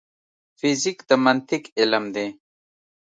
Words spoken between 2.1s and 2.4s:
دی